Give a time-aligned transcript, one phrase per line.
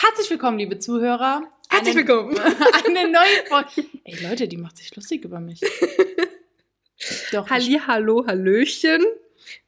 [0.00, 1.42] Herzlich willkommen, liebe Zuhörer.
[1.68, 2.38] Herzlich Eine- willkommen.
[2.86, 3.88] Eine neue Folge.
[4.04, 5.60] Ey, Leute, die macht sich lustig über mich.
[7.32, 7.50] Doch.
[7.50, 9.04] Halli, hallo, hallöchen.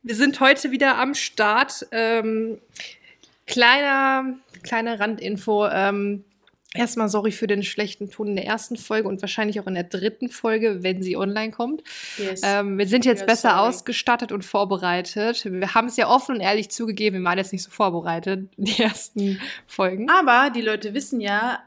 [0.03, 1.87] Wir sind heute wieder am Start.
[1.90, 2.61] Ähm,
[3.46, 5.66] kleiner, kleine Randinfo.
[5.66, 6.24] Ähm,
[6.74, 9.84] erstmal sorry für den schlechten Ton in der ersten Folge und wahrscheinlich auch in der
[9.84, 11.82] dritten Folge, wenn sie online kommt.
[12.18, 12.42] Yes.
[12.44, 13.68] Ähm, wir sind jetzt Ja, besser sorry.
[13.68, 15.44] ausgestattet und vorbereitet.
[15.44, 18.82] Wir haben es ja offen und ehrlich zugegeben, wir waren jetzt nicht so vorbereitet, die
[18.82, 20.09] ersten Folgen.
[20.10, 21.60] Aber die Leute wissen ja,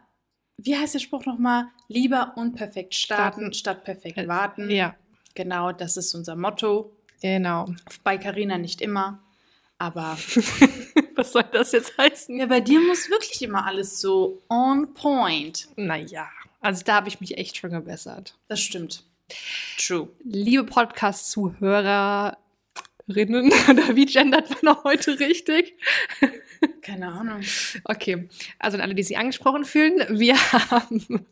[0.57, 1.65] wie heißt der Spruch nochmal?
[1.87, 3.53] Lieber unperfekt starten, Starten.
[3.53, 4.69] statt perfekt Äh, warten.
[4.69, 4.95] Ja,
[5.35, 6.95] Genau, das ist unser Motto.
[7.21, 7.65] genau.
[8.03, 9.19] Bei Carina nicht immer.
[9.77, 10.17] Aber
[11.15, 12.37] Was soll das jetzt heißen?
[12.37, 15.67] ja, bei dir muss wirklich immer alles so on point.
[15.75, 16.27] Naja,
[16.61, 18.35] also da habe ich mich echt schon gebessert.
[18.47, 19.03] Das stimmt.
[19.77, 20.09] True.
[20.23, 22.37] Liebe Podcast-Zuhörerinnen,
[23.07, 25.75] oder wie gendert man auch heute richtig?
[26.81, 27.41] Keine Ahnung.
[27.83, 28.27] Okay,
[28.59, 31.25] also an alle, die sich angesprochen fühlen, wir haben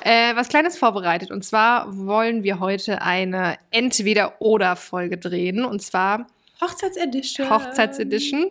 [0.00, 1.30] äh, was Kleines vorbereitet.
[1.30, 5.64] Und zwar wollen wir heute eine Entweder-Oder-Folge drehen.
[5.64, 6.26] Und zwar
[6.64, 7.50] Hochzeitsedition.
[7.50, 8.50] Hochzeitsedition.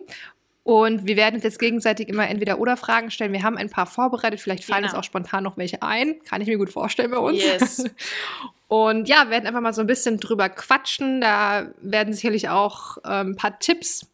[0.62, 3.34] Und wir werden uns jetzt gegenseitig immer Entweder-Oder-Fragen stellen.
[3.34, 4.40] Wir haben ein paar vorbereitet.
[4.40, 4.94] Vielleicht fallen Genau.
[4.94, 6.22] uns auch spontan noch welche ein.
[6.24, 7.42] Kann ich mir gut vorstellen bei uns.
[7.42, 7.84] Yes.
[8.68, 11.20] Und ja, werden einfach mal so ein bisschen drüber quatschen.
[11.20, 14.06] Da werden sicherlich auch ähm, ein paar Tipps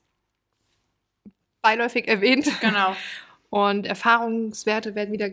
[1.62, 2.50] beiläufig erwähnt.
[2.60, 2.96] Genau.
[3.50, 5.30] Und Erfahrungswerte werden wieder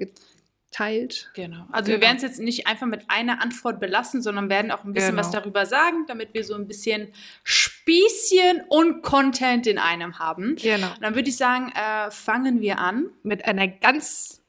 [0.69, 1.29] geteilt.
[1.33, 1.65] Genau.
[1.71, 2.07] Also wir Genau.
[2.07, 5.21] werden es jetzt nicht einfach mit einer Antwort belassen, sondern werden auch ein bisschen Genau.
[5.21, 7.07] was darüber sagen, damit wir so ein bisschen
[7.43, 10.55] Spießchen und Content in einem haben.
[10.57, 10.89] Genau.
[10.93, 13.09] Und dann würde ich sagen, äh, fangen wir an.
[13.23, 14.43] Mit einer ganz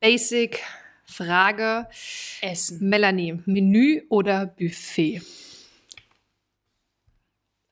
[0.00, 0.60] basic
[1.04, 1.88] Frage.
[2.40, 2.88] Essen.
[2.88, 5.22] Melanie, Menü oder Buffet?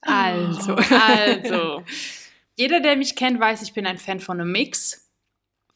[0.03, 0.75] Also.
[0.75, 1.85] Also.
[2.59, 5.06] Jeder, der mich kennt, weiß, ich bin ein Fan von einem Mix.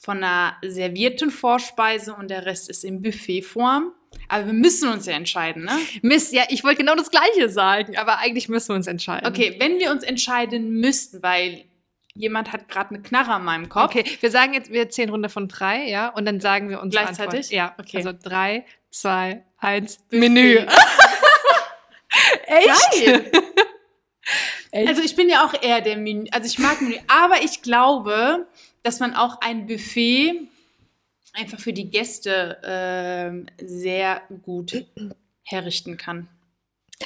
[0.03, 3.93] Von einer servierten Vorspeise und der Rest ist in Buffetform.
[4.29, 5.79] Aber wir müssen uns ja entscheiden, ne?
[6.01, 9.29] Mist, ja, ich wollte genau das Gleiche sagen, aber eigentlich müssen wir uns entscheiden.
[9.29, 11.65] Okay, wenn wir uns entscheiden müssten, weil
[12.15, 13.85] jemand hat gerade eine Knarre an meinem Kopf.
[13.85, 16.93] Okay, wir sagen jetzt, wir zählen Runde von drei, ja, und dann sagen wir uns
[16.95, 17.51] Gleichzeitig?
[17.51, 17.99] Ja, Okay.
[17.99, 20.19] Also drei, zwei, eins, Buffet.
[20.19, 20.57] Menü.
[22.47, 23.05] Echt?
[23.05, 23.31] Geil.
[24.73, 24.89] Echt?
[24.89, 28.47] Also ich bin ja auch eher der Menü, also ich mag Menü, aber ich glaube,
[28.83, 30.49] dass man auch ein Buffet
[31.35, 34.87] einfach für die Gäste ähm, sehr gut
[35.43, 36.29] herrichten kann.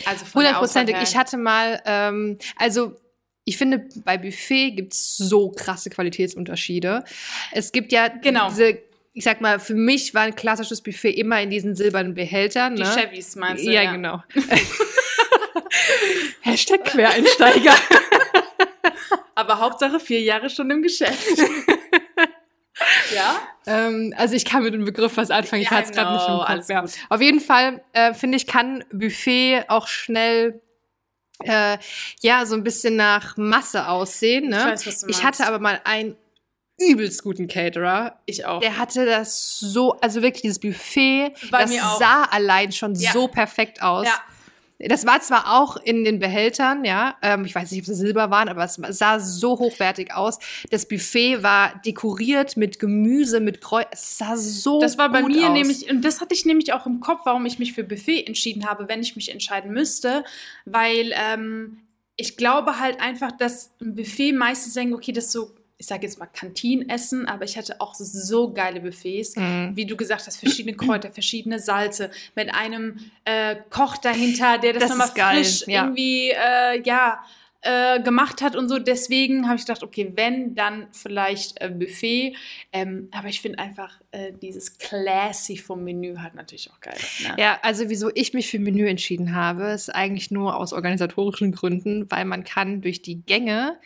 [0.07, 0.97] Also von der Auswahl Hundertprozentig.
[1.03, 2.97] Ich hatte mal, ähm, also
[3.45, 7.05] ich finde, bei Buffet gibt's so krasse Qualitätsunterschiede.
[7.53, 8.49] Es gibt ja Genau.
[8.49, 8.79] diese,
[9.13, 12.77] ich sag mal, für mich war ein klassisches Buffet immer in diesen silbernen Behältern.
[12.77, 12.89] die ne?
[12.89, 13.71] Chevys meinst du?
[13.71, 14.23] Ja, genau.
[16.41, 17.75] Hashtag Quereinsteiger.
[19.35, 21.39] Aber Hauptsache vier Jahre schon im Geschäft.
[23.15, 23.37] ja?
[23.67, 25.63] ähm, also ich kann mit dem Begriff was anfangen.
[25.63, 26.49] Ich Ja, hatte es gerade nicht im genau, Kopf.
[26.51, 26.85] alles Ja.
[27.09, 30.61] Auf jeden Fall äh, finde ich, kann Buffet auch schnell
[31.43, 31.79] äh,
[32.21, 34.49] ja so ein bisschen nach Masse aussehen.
[34.51, 34.57] Ne?
[34.59, 35.41] Ich weiß, was du Ich meinst.
[35.41, 36.17] hatte aber mal einen
[36.79, 38.19] übelst guten Caterer.
[38.27, 38.61] Ich auch.
[38.61, 43.13] Der hatte das so, also wirklich dieses Buffet, Bei das sah allein schon Ja.
[43.13, 44.07] so perfekt aus.
[44.07, 44.21] Ja.
[44.81, 48.31] Das war zwar auch in den Behältern, ja, ähm, ich weiß nicht, ob sie Silber
[48.31, 50.39] waren, aber es sah so hochwertig aus.
[50.71, 53.87] Das Buffet war dekoriert mit Gemüse, mit Kreuz.
[53.93, 55.53] Es sah so Das war bei mir aus.
[55.53, 58.69] nämlich, und das hatte ich nämlich auch im Kopf, warum ich mich für Buffet entschieden
[58.69, 60.25] habe, wenn ich mich entscheiden müsste,
[60.65, 61.79] weil ähm,
[62.17, 66.03] ich glaube halt einfach, dass ein Buffet meistens denken, okay, das ist so, ich sage
[66.03, 69.73] jetzt mal Kantinenessen, aber ich hatte auch so geile Buffets, Mhm.
[69.75, 74.83] wie du gesagt hast, verschiedene Kräuter, verschiedene Salze, mit einem äh, Koch dahinter, der das,
[74.85, 75.85] Das nochmal frisch ja.
[75.85, 77.23] irgendwie, äh, ja,
[77.67, 78.79] äh, gemacht hat und so.
[78.79, 82.37] Deswegen habe ich gedacht, okay, wenn, dann vielleicht äh, Buffet.
[82.73, 86.99] Ähm, aber ich finde einfach äh, dieses Classy vom Menü halt natürlich auch geil.
[87.23, 87.35] Ne?
[87.39, 92.11] Ja, also wieso ich mich für Menü entschieden habe, ist eigentlich nur aus organisatorischen Gründen,
[92.11, 93.79] weil man kann durch die Gänge,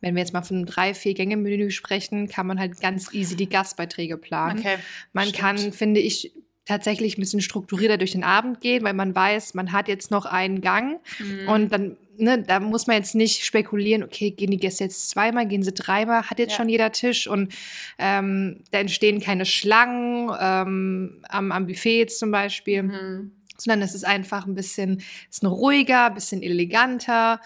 [0.00, 3.12] wenn wir jetzt mal von einem drei, vier Gänge Menü sprechen, kann man halt ganz
[3.12, 4.58] easy die Gastbeiträge planen.
[4.60, 4.76] Okay.
[5.12, 5.38] Man stimmt.
[5.38, 6.32] kann, finde ich,
[6.64, 10.26] tatsächlich ein bisschen strukturierter durch den Abend gehen, weil man weiß, man hat jetzt noch
[10.26, 11.48] einen Gang Mhm.
[11.48, 15.46] und dann, ne, da muss man jetzt nicht spekulieren, okay, gehen die Gäste jetzt zweimal,
[15.46, 16.56] gehen sie dreimal, hat jetzt Ja.
[16.58, 17.54] schon jeder Tisch und
[17.98, 23.32] ähm, da entstehen keine Schlangen ähm, am, am Buffet jetzt zum Beispiel Mhm.
[23.56, 27.40] sondern es ist einfach ein bisschen, ist ein ruhiger, ein bisschen eleganter.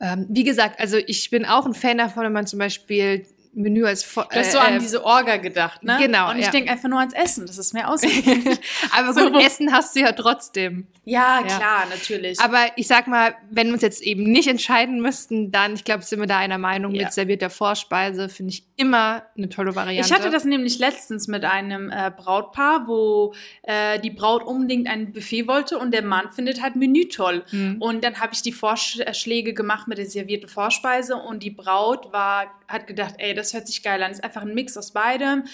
[0.00, 3.84] Ähm, wie gesagt, also ich bin auch ein Fan davon, wenn man zum Beispiel Menü
[3.84, 5.96] als Vo- Du hast so äh, an äh, diese Orga gedacht, ne?
[6.00, 6.50] Genau, Und ich ja.
[6.52, 7.46] denke einfach nur ans Essen.
[7.46, 8.56] Das ist mehr ausgeglichen.
[8.96, 9.28] aber So.
[9.28, 10.86] gut, Essen hast du ja trotzdem.
[11.04, 11.56] ja, Ja.
[11.56, 12.38] klar, natürlich.
[12.40, 16.04] Aber ich sag mal, wenn wir uns jetzt eben nicht entscheiden müssten, dann, ich glaube,
[16.04, 17.04] sind wir da einer Meinung Ja.
[17.06, 20.08] mit servierter Vorspeise, finde ich immer eine tolle Variante.
[20.08, 25.12] Ich hatte das nämlich letztens mit einem äh, Brautpaar, wo äh, die Braut unbedingt ein
[25.12, 27.44] Buffet wollte und der Mann findet halt Menü toll.
[27.52, 27.76] Mhm.
[27.78, 32.46] Und dann habe ich die Vorschläge gemacht mit der servierten Vorspeise und die Braut war,
[32.68, 34.12] hat gedacht, ey, das hört sich geil an.
[34.12, 35.44] Das ist einfach ein Mix aus beidem.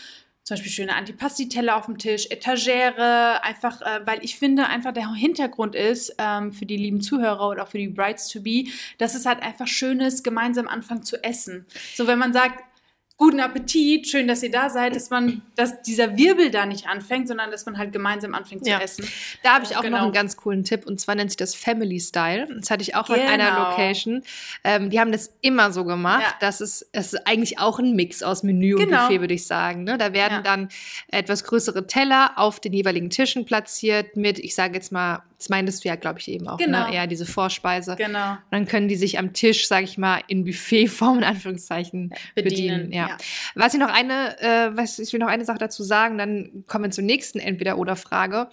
[0.45, 5.13] Zum Beispiel schöne Antipasti-Teller auf dem Tisch, Etagere, einfach, äh, weil ich finde, einfach der
[5.13, 8.67] Hintergrund ist ähm, für die lieben Zuhörer oder auch für die Brides to be,
[8.99, 11.67] dass es halt einfach schön ist, gemeinsam anfangen zu essen.
[11.97, 12.63] So, wenn man sagt,
[13.19, 17.29] guten Appetit, schön, dass ihr da seid, dass man, dass dieser Wirbel da nicht anfängt,
[17.29, 18.77] sondern dass man halt gemeinsam anfängt Ja.
[18.79, 19.09] zu essen.
[19.43, 19.97] Da habe ich auch Genau.
[19.99, 22.47] noch einen ganz coolen Tipp und zwar nennt sich das Family Style.
[22.61, 23.71] Das hatte ich auch an einer Genau.
[23.71, 24.23] Location.
[24.65, 26.23] Ähm, die haben das immer so gemacht.
[26.25, 26.35] Ja.
[26.41, 29.03] Das ist, es ist eigentlich auch ein Mix aus Menü und Genau.
[29.07, 29.85] Buffet, würde ich sagen.
[29.85, 29.97] Ne?
[29.97, 30.43] Da werden Ja.
[30.43, 30.69] dann
[31.09, 35.85] etwas größere Teller auf den jeweiligen Tischen platziert mit, ich sage jetzt mal, das meintest
[35.85, 36.89] du ja, glaube ich, eben auch, Genau.
[36.89, 36.95] ne?
[36.95, 37.95] eher diese Vorspeise.
[37.97, 38.33] Genau.
[38.33, 42.89] Und dann können die sich am Tisch, sage ich mal, in Buffetform in Anführungszeichen bedienen.
[42.89, 43.09] Bedienen, ja.
[43.09, 43.17] ja.
[43.55, 46.85] Was ich noch eine, äh, was ich will noch eine Sache dazu sagen, dann kommen
[46.85, 48.49] wir zur nächsten Entweder-oder-Frage.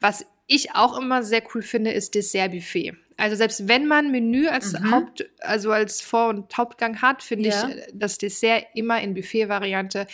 [0.00, 2.94] Was ich auch immer sehr cool finde, ist Dessertbuffet.
[3.16, 4.90] Also selbst wenn man Menü als Mhm.
[4.92, 7.68] Haupt, also als Vor- und Hauptgang hat, finde Ja.
[7.68, 10.06] ich äh, das Dessert immer in Buffet-Variante.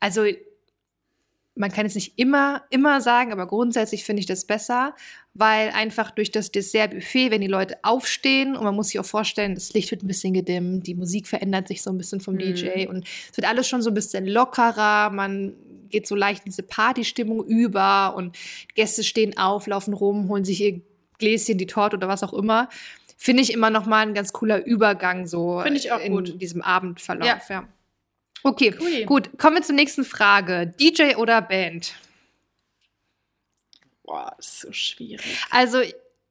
[0.00, 0.24] Also
[1.60, 4.94] man kann es nicht immer, immer sagen, aber grundsätzlich finde ich das besser,
[5.34, 9.54] weil einfach durch das Dessertbuffet, wenn die Leute aufstehen und man muss sich auch vorstellen,
[9.54, 12.38] das Licht wird ein bisschen gedimmt, die Musik verändert sich so ein bisschen vom Mhm.
[12.38, 15.52] DJ und es wird alles schon so ein bisschen lockerer, man
[15.90, 18.38] geht so leicht in diese Partystimmung über und
[18.74, 20.80] Gäste stehen auf, laufen rum, holen sich ihr
[21.18, 22.70] Gläschen, die Torte oder was auch immer.
[23.18, 26.40] Finde ich immer noch mal ein ganz cooler Übergang so Finde ich auch in gut.
[26.40, 27.26] diesem Abendverlauf.
[27.26, 27.40] Ja.
[27.50, 27.68] Ja.
[28.42, 29.04] Okay, Cool.
[29.04, 29.38] gut.
[29.38, 30.72] Kommen wir zur nächsten Frage.
[30.80, 31.94] DJ oder Band?
[34.04, 35.38] Boah, das ist so schwierig.
[35.50, 35.78] Also,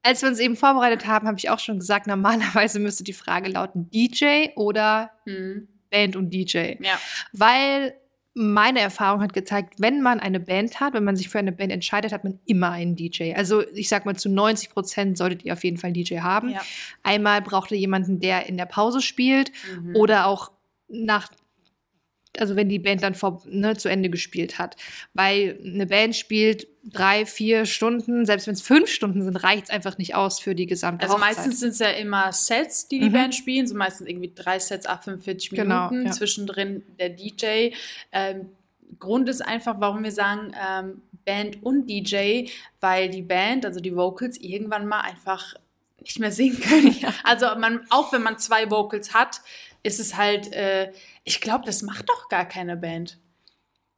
[0.03, 3.49] als wir uns eben vorbereitet haben, habe ich auch schon gesagt, normalerweise müsste die Frage
[3.49, 5.67] lauten DJ oder Hm.
[5.89, 6.75] Band und DJ.
[6.81, 6.99] Ja.
[7.33, 7.95] Weil
[8.35, 11.71] meine Erfahrung hat gezeigt, wenn man eine Band hat, wenn man sich für eine Band
[11.71, 13.33] entscheidet, hat man immer einen DJ.
[13.33, 16.49] Also ich sag mal, zu 90 Prozent solltet ihr auf jeden Fall einen DJ haben.
[16.51, 16.61] Ja.
[17.01, 19.51] Einmal braucht ihr jemanden, der in der Pause spielt
[19.81, 19.95] Mhm.
[19.95, 20.51] oder auch
[20.87, 21.29] nach,
[22.37, 24.75] also wenn die Band dann vor, ne, zu Ende gespielt hat.
[25.13, 29.69] Weil eine Band spielt drei, vier Stunden, selbst wenn es fünf Stunden sind, reicht es
[29.69, 31.35] einfach nicht aus für die gesamte Also Hochzeit.
[31.37, 33.13] meistens sind es ja immer Sets, die die Mhm.
[33.13, 36.11] Band spielen, so meistens irgendwie drei Sets, ab 45 Genau, Minuten, ja.
[36.13, 37.71] zwischendrin der DJ.
[38.11, 38.49] Ähm,
[38.97, 42.47] Grund ist einfach, warum wir sagen ähm, Band und DJ,
[42.79, 45.53] weil die Band, also die Vocals, irgendwann mal einfach
[45.99, 46.95] nicht mehr singen können.
[47.23, 49.41] Also man, auch wenn man zwei Vocals hat,
[49.83, 50.91] ist es halt, äh,
[51.23, 53.17] ich glaube, das macht doch gar keine Band.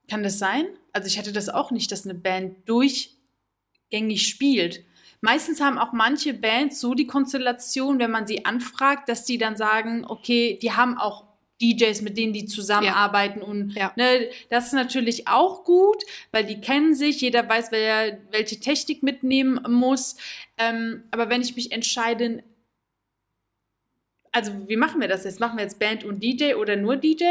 [0.09, 0.65] Kann das sein?
[0.93, 4.83] Also ich hatte das auch nicht, dass eine Band durchgängig spielt.
[5.21, 9.55] Meistens haben auch manche Bands so die Konstellation, wenn man sie anfragt, dass die dann
[9.55, 11.25] sagen, okay, die haben auch
[11.61, 13.93] DJs, mit denen die zusammenarbeiten und Ja.
[13.95, 19.03] ne, das ist natürlich auch gut, weil die kennen sich, jeder weiß, wer welche Technik
[19.03, 20.15] mitnehmen muss.
[20.57, 22.43] Ähm, aber wenn ich mich entscheide,
[24.31, 25.39] also wie machen wir das jetzt?
[25.39, 27.23] Machen wir jetzt Band und DJ oder nur DJ?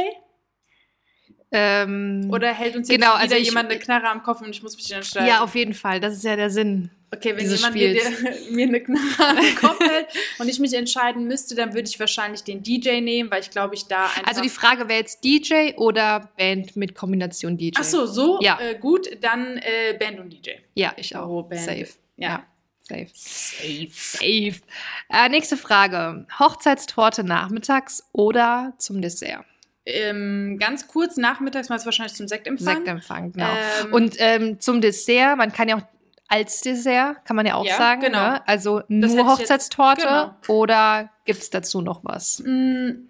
[1.52, 4.50] ähm, Oder hält uns jetzt Genau, wieder also ich- jemand eine Knarre am Kopf und
[4.50, 5.26] ich muss mich entscheiden?
[5.28, 5.98] ja, auf jeden Fall.
[5.98, 6.90] Das ist ja der Sinn.
[7.12, 8.00] Okay, wenn jemand mir,
[8.52, 10.06] mir eine Knarre am Kopf hält
[10.38, 13.74] und ich mich entscheiden müsste, dann würde ich wahrscheinlich den DJ nehmen, weil ich glaube,
[13.74, 14.28] ich da einfach.
[14.28, 17.72] Also die Frage wäre jetzt DJ oder Band mit Kombination DJ?
[17.80, 18.60] Ach so, so Ja.
[18.60, 20.50] äh, gut, dann äh, Band und DJ.
[20.74, 21.26] Ja, ich auch.
[21.28, 21.62] Oh, Band.
[21.62, 21.88] Safe.
[22.16, 22.46] Ja.
[22.90, 23.08] Safe.
[23.14, 23.88] Safe.
[23.92, 24.60] Safe.
[25.08, 26.26] Äh, nächste Frage.
[26.38, 29.44] Hochzeitstorte nachmittags oder zum Dessert?
[29.86, 32.76] Ähm, ganz kurz, nachmittags mal es wahrscheinlich zum Sektempfang.
[32.76, 33.48] Sektempfang, genau.
[33.84, 35.82] Ähm, Und ähm, zum Dessert, man kann ja auch
[36.28, 38.02] als Dessert, kann man ja auch Ja, sagen.
[38.02, 38.30] genau.
[38.32, 38.46] Ne?
[38.48, 40.34] Also nur ich jetzt- Hochzeitstorte genau.
[40.48, 42.40] oder gibt es dazu noch was?
[42.44, 43.08] Mm,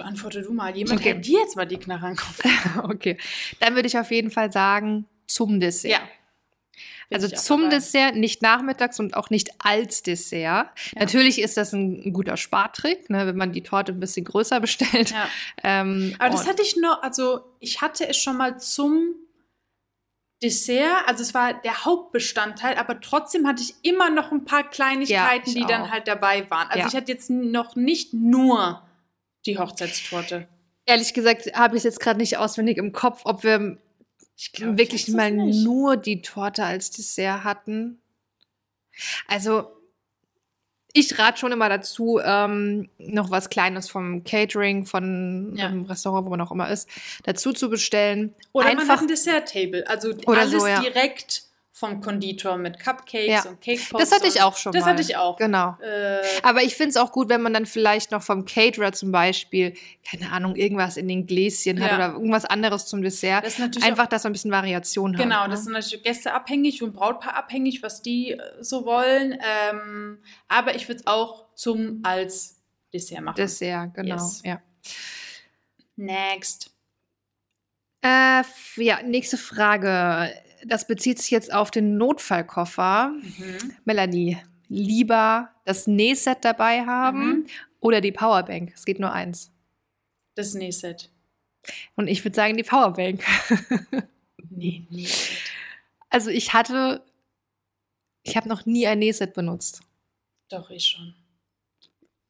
[0.00, 0.74] antworte du mal.
[0.76, 1.14] Jemand Okay.
[1.20, 2.40] dir jetzt mal die Knarre Kopf.
[2.84, 3.18] okay.
[3.60, 5.90] Dann würde ich auf jeden Fall sagen, zum Dessert.
[5.90, 5.98] Ja.
[7.12, 7.76] Also zum dabei.
[7.76, 10.68] Dessert, nicht nachmittags und auch nicht als Dessert.
[10.96, 15.10] Natürlich ist das ein, guter Spartrick, ne, wenn man die Torte ein bisschen größer bestellt.
[15.10, 15.28] Ja.
[15.62, 19.14] Ähm, Aber das hatte ich noch, also ich hatte es schon mal zum
[20.42, 25.48] Dessert, also es war der Hauptbestandteil, aber trotzdem hatte ich immer noch ein paar Kleinigkeiten,
[25.48, 25.90] ich die dann auch.
[25.90, 26.68] halt dabei waren.
[26.68, 26.86] Also Ja.
[26.88, 28.82] ich hatte jetzt noch nicht nur
[29.46, 30.48] die Hochzeitstorte.
[30.86, 33.78] ehrlich gesagt habe ich es jetzt gerade nicht auswendig im Kopf, ob wir
[34.36, 35.64] Ich glaub, wirklich ich weiß mal nicht.
[35.64, 38.00] nur die Torte als Dessert hatten.
[39.28, 39.70] Also
[40.92, 45.66] ich rate schon immer dazu, ähm, noch was Kleines vom Catering, von Ja.
[45.66, 46.88] einem Restaurant, wo man auch immer ist,
[47.24, 48.32] dazu zu bestellen.
[48.52, 50.80] Oder Einfach ein Dessert-Table, also Oder alles so, ja.
[50.80, 51.42] direkt
[51.76, 53.50] vom Konditor mit Cupcakes Ja.
[53.50, 54.08] und Cake Pops.
[54.08, 54.92] Das hatte ich auch schon Das mal.
[54.92, 55.36] hatte ich auch.
[55.36, 55.76] Genau.
[55.82, 59.10] Äh, Aber ich finde es auch gut, wenn man dann vielleicht noch vom Caterer zum
[59.10, 59.74] Beispiel,
[60.08, 61.96] keine Ahnung, irgendwas in den Gläschen hat Ja.
[61.96, 63.44] oder irgendwas anderes zum Dessert.
[63.44, 65.50] das ist natürlich Einfach, dass man ein bisschen Variation auch, genau, hat.
[65.52, 65.70] das ne?
[65.78, 69.32] ist natürlich gästeabhängig und brautpaarabhängig, was die äh, so wollen.
[69.72, 72.62] Ähm, aber ich würde es auch zum als
[72.92, 73.34] Dessert machen.
[73.34, 74.14] Dessert, genau.
[74.14, 74.42] Yes.
[74.44, 74.62] Ja.
[75.96, 76.70] Next.
[78.02, 78.42] Äh,
[78.76, 80.30] ja, nächste Frage.
[80.66, 83.08] Das bezieht sich jetzt auf den Notfallkoffer.
[83.10, 83.72] Mhm.
[83.84, 87.46] Melanie, lieber das Nähset dabei haben Mhm.
[87.80, 88.72] oder die Powerbank?
[88.74, 89.50] Es geht nur eins.
[90.34, 91.10] Das Nähset.
[91.96, 93.22] Und ich würde sagen, die Powerbank.
[94.50, 95.38] Nee, Nähset.
[96.10, 97.02] Also ich hatte,
[98.22, 99.80] ich habe noch nie ein Nähset benutzt.
[100.48, 101.14] Doch, ich schon.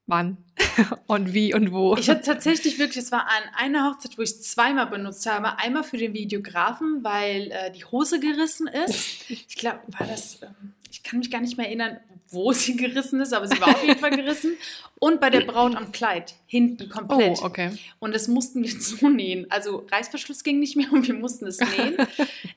[0.07, 0.37] Wann
[1.07, 1.97] und wie und wo.
[1.97, 5.59] Ich hatte tatsächlich wirklich, es war an einer Hochzeit, wo ich es zweimal benutzt habe.
[5.59, 9.25] Einmal für den Videografen, weil äh, die Hose gerissen ist.
[9.31, 11.99] Ich glaube, war das, ähm, ich kann mich gar nicht mehr erinnern,
[12.29, 14.57] wo sie gerissen ist, aber sie war auf jeden Fall gerissen.
[15.01, 17.39] Und bei der Braut am Kleid, hinten komplett.
[17.43, 17.73] oh, okay.
[17.99, 19.51] Und das mussten wir so nähen.
[19.51, 21.97] Also Reißverschluss ging nicht mehr und wir mussten es nähen.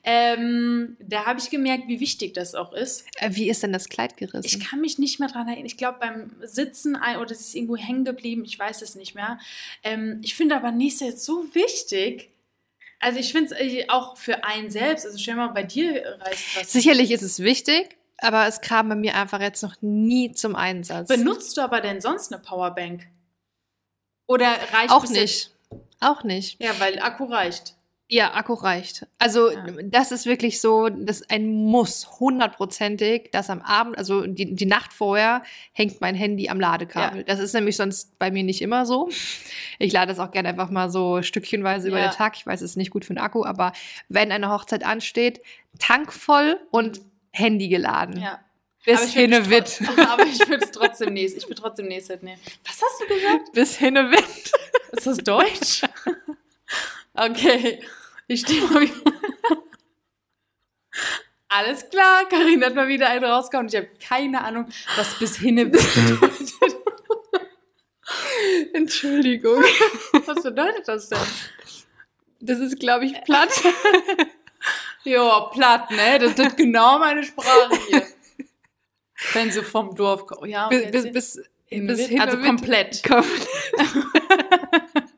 [0.03, 3.05] ähm, da habe ich gemerkt, wie wichtig das auch ist.
[3.15, 4.61] Äh, Wie ist denn das Kleid Ich gerissen?
[4.61, 5.65] kann mich nicht mehr dran erinnern.
[5.65, 8.43] Ich glaube, beim Sitzen oder es ist irgendwo hängen geblieben.
[8.45, 9.39] Ich weiß es nicht mehr.
[9.83, 12.29] Ähm, ich finde aber nächste jetzt so wichtig.
[12.99, 15.05] Also ich finde es auch für einen selbst.
[15.05, 16.71] Also stell mal, bei dir reißt was.
[16.71, 21.07] Sicherlich ist es wichtig, aber es kam bei mir einfach jetzt noch nie zum Einsatz.
[21.07, 23.07] Benutzt du aber denn sonst eine Powerbank?
[24.27, 25.51] Oder reicht Auch es nicht.
[25.99, 26.61] Auch nicht.
[26.61, 27.75] Ja, weil Akku reicht.
[28.09, 29.05] Ja, Akku reicht.
[29.19, 29.65] Also Ja.
[29.83, 34.65] das ist wirklich so, das ist ein Muss, hundertprozentig, dass am Abend, also die, die
[34.65, 35.43] Nacht vorher,
[35.73, 37.19] hängt mein Handy am Ladekabel.
[37.19, 37.23] Ja.
[37.25, 39.09] Das ist nämlich sonst bei mir nicht immer so.
[39.79, 42.07] Ich lade das auch gerne einfach mal so stückchenweise über Ja.
[42.09, 42.37] den Tag.
[42.37, 43.73] Ich weiß, es ist nicht gut für den Akku, aber
[44.07, 45.41] wenn eine Hochzeit ansteht,
[45.79, 47.01] Tank voll und
[47.37, 48.19] Handy geladen.
[48.21, 48.39] Ja.
[48.85, 49.65] Bis Aber ich würd hinne es Witt.
[49.87, 51.33] tro- Aber ich würde es trotzdem nähen.
[51.35, 52.39] Ich würde trotzdem Nähset nehmen.
[52.65, 53.51] Was hast du gesagt?
[53.53, 54.51] Bis hinne Witt.
[54.93, 55.81] Ist das Deutsch?
[57.13, 57.81] okay.
[58.27, 59.13] Ich stehe mal wieder.
[61.49, 63.67] Alles klar, Karin hat mal wieder einen rausgehauen.
[63.67, 64.67] Ich habe keine Ahnung,
[64.97, 66.75] was bis hinne bedeutet.
[68.73, 69.61] Entschuldigung.
[70.25, 71.17] Was bedeutet das denn?
[72.39, 73.49] Das ist, glaube ich, platt.
[75.07, 76.19] Jo, platt, ne?
[76.19, 78.03] Das ist genau meine Sprache hier.
[79.33, 80.49] Wenn sie vom Dorf kommen.
[80.49, 83.01] Ja, bis, bis, bis, bis hinne also komplett.
[83.03, 83.47] komplett.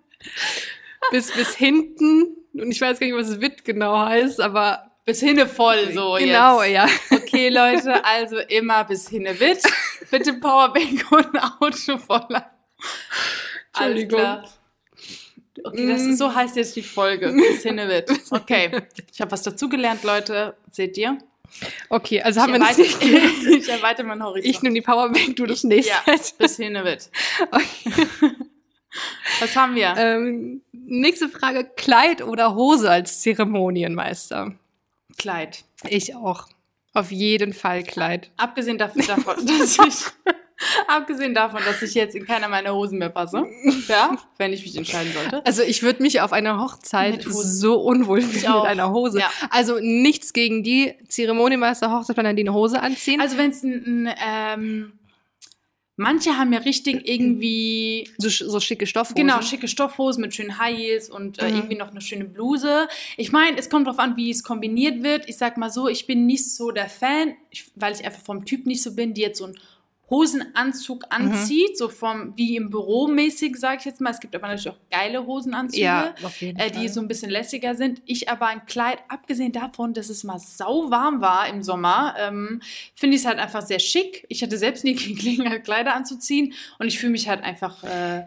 [1.12, 2.38] bis, bis hinten.
[2.54, 6.62] Und ich weiß gar nicht, was Witt genau heißt, aber Bis hinne voll so genau,
[6.62, 6.72] jetzt.
[7.10, 7.18] ja.
[7.18, 9.64] Okay, Leute, also immer bis hinne Witt.
[10.12, 12.52] Bitte Powerbank und Auto voller.
[13.74, 14.20] Alles Entschuldigung.
[14.20, 14.50] klar.
[15.64, 17.34] Okay, das ist, so heißt jetzt die Folge.
[17.34, 18.12] Witt.
[18.32, 18.72] Okay.
[19.12, 20.56] Ich habe was dazugelernt, Leute.
[20.72, 21.18] Seht ihr?
[21.90, 24.46] Okay, also haben ich wir das nicht ich erweitere meinen Horizont.
[24.46, 25.94] Ich nehme die Powerbank, du das nächste.
[26.06, 27.10] ja, bis hinne Witt.
[29.40, 29.96] Was haben wir?
[29.98, 34.54] Ähm, nächste Frage: Kleid oder Hose als Zeremonienmeister?
[35.18, 35.64] Kleid.
[35.88, 36.48] Ich auch.
[36.94, 38.32] Auf jeden Fall Kleid.
[38.38, 40.34] Abgesehen davon, davon dass ich
[40.88, 43.46] abgesehen davon, dass ich jetzt in keiner meiner Hosen mehr passe.
[43.88, 45.46] Ja, wenn ich mich entscheiden sollte.
[45.46, 49.20] Also ich würde mich auf einer Hochzeit so unwohl fühlen mit einer Hose.
[49.20, 49.32] Ja.
[49.50, 53.22] Also nichts gegen die Zeremonienmeister Hochzeitplaner, die eine Hose anziehen.
[53.22, 54.94] Also wenn es ein, ein ähm,
[55.96, 59.16] manche haben ja richtig irgendwie so, so schicke Stoffhosen.
[59.16, 61.56] genau schicke Stoffhosen mit schönen High Heels und äh, Mhm.
[61.58, 62.88] irgendwie noch eine schöne Bluse.
[63.18, 65.28] Ich meine, es kommt drauf an, wie es kombiniert wird.
[65.28, 68.46] Ich sag mal so, ich bin nicht so der Fan, ich, weil ich einfach vom
[68.46, 69.60] Typ nicht so bin, die jetzt so einen
[70.10, 71.26] Hosenanzug Mhm.
[71.28, 74.12] anzieht, so vom wie im Büro mäßig, sag ich jetzt mal.
[74.12, 75.82] Es gibt aber natürlich auch geile Hosenanzüge.
[75.84, 76.14] Ja,
[76.58, 78.02] äh, die so ein bisschen lässiger sind.
[78.06, 82.62] Ich aber ein Kleid, abgesehen davon, dass es mal sau warm war im Sommer, ähm,
[82.96, 84.26] finde ich es halt einfach sehr schick.
[84.30, 88.24] Ich hatte selbst nie die Gelegenheit, Kleider anzuziehen und ich fühle mich halt einfach äh,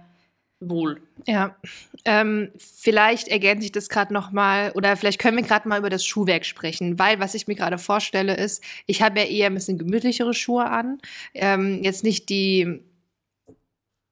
[0.68, 1.00] wohl.
[1.26, 1.56] Ja,
[2.04, 5.90] ähm, vielleicht ergänze ich das gerade noch mal oder vielleicht können wir gerade mal über
[5.90, 9.54] das Schuhwerk sprechen, weil was ich mir gerade vorstelle ist, ich habe ja eher ein
[9.54, 10.98] bisschen gemütlichere Schuhe an,
[11.34, 12.82] ähm, jetzt nicht die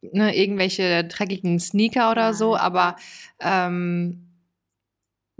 [0.02, 2.34] ne, irgendwelche dreckigen Sneaker oder Nein.
[2.34, 2.96] so, aber
[3.40, 4.29] ähm,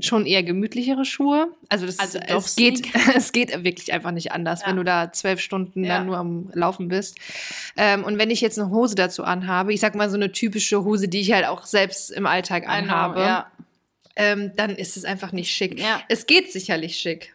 [0.02, 1.48] schon eher gemütlichere Schuhe.
[1.68, 4.68] Also das Also ist, es geht es geht wirklich einfach nicht anders, Ja.
[4.68, 5.98] wenn du da zwölf Stunden Ja.
[5.98, 7.16] dann nur am Laufen bist.
[7.76, 10.84] Ähm, und wenn ich jetzt eine Hose dazu anhabe, ich sag mal so eine typische
[10.84, 13.50] Hose, die ich halt auch selbst im Alltag anhabe, ja.
[14.16, 15.80] ähm, dann ist es einfach nicht schick.
[16.08, 17.34] Es geht sicherlich schick.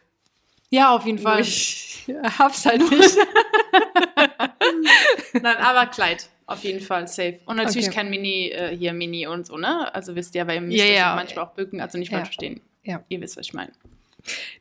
[0.70, 1.40] ja, auf jeden Nur Fall.
[1.42, 2.04] Ich
[2.38, 3.16] hab's halt nicht.
[5.34, 6.28] Nein, aber Kleid.
[6.46, 7.40] Auf jeden Fall safe.
[7.46, 7.96] Und natürlich Okay.
[7.96, 9.92] kein Mini, äh, hier Mini und so, ne?
[9.94, 11.14] Also wisst ihr, weil ihr müsst Ja, ja.
[11.16, 12.18] manchmal auch bücken, also nicht Ja.
[12.18, 12.60] falsch verstehen.
[12.84, 13.02] Ja.
[13.08, 13.72] Ihr wisst, was ich meine.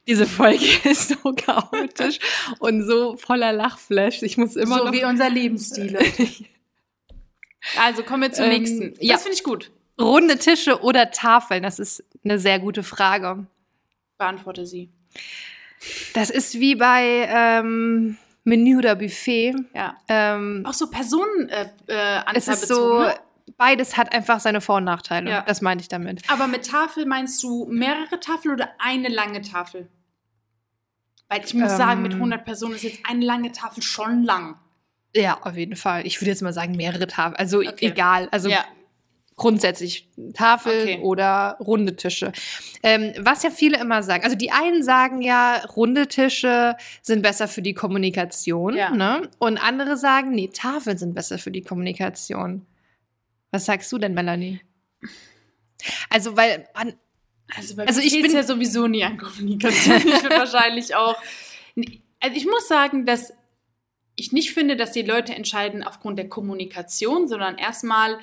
[0.08, 2.20] Diese Folge ist so chaotisch
[2.60, 4.24] und so voller Lachflash.
[4.24, 5.98] Ich muss immer so noch wie unser Lebensstil.
[7.80, 8.94] also kommen wir zum Ähm, nächsten.
[8.96, 9.18] Das ja.
[9.18, 9.72] finde ich gut.
[10.00, 11.64] runde Tische oder Tafeln.
[11.64, 13.46] Das ist eine sehr gute Frage.
[14.18, 14.90] Beantworte sie.
[16.14, 19.56] Das ist wie bei ähm, Menü oder Buffet.
[19.74, 19.98] Ja.
[20.08, 23.14] Ähm, Auch so Personenanzahl äh, äh, es ist so, ne?
[23.58, 25.30] beides hat einfach seine Vor- und Nachteile.
[25.30, 25.42] Ja.
[25.42, 26.22] Das meinte ich damit.
[26.30, 29.90] Aber mit Tafel meinst du mehrere Tafeln oder eine lange Tafel?
[31.28, 31.78] Weil ich muss Ähm.
[31.78, 34.58] sagen, mit 100 Personen ist jetzt eine lange Tafel schon lang.
[35.16, 36.06] Ja, auf jeden Fall.
[36.06, 37.38] Ich würde jetzt mal sagen, mehrere Tafeln.
[37.38, 37.88] Also Okay.
[37.88, 38.28] egal.
[38.32, 38.64] Also ja.
[39.38, 41.00] Grundsätzlich Tafel Okay.
[41.02, 42.32] oder runde Tische.
[42.84, 47.48] Ähm, was ja viele immer sagen, also die einen sagen ja, runde Tische sind besser
[47.50, 48.92] für die Kommunikation, Ja.
[48.92, 49.30] ne?
[49.40, 52.66] Und andere sagen, nee, Tafeln sind besser für die Kommunikation.
[53.52, 54.62] Was sagst du denn, Melanie?
[56.10, 56.94] Also, weil an,
[57.56, 59.98] Also, Also ich bin- ja sowieso nie an Kommunikation.
[59.98, 61.16] Ich würde wahrscheinlich auch.
[62.22, 63.34] Also ich muss sagen, dass
[64.16, 68.18] ich nicht finde, dass die Leute entscheiden aufgrund der Kommunikation, sondern erstmal,